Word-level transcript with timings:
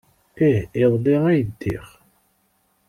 Ih, 0.47 0.61
iḍelli 0.83 1.15
ay 1.29 1.39
ddiɣ. 1.47 1.87